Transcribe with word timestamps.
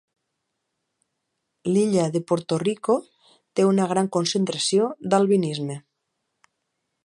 L'illa 1.73 2.07
de 2.15 2.21
Porto 2.31 2.59
Rico 2.63 2.95
té 3.59 3.67
una 3.73 3.87
gran 3.95 4.11
concentració 4.19 4.89
d'albinisme. 5.13 5.81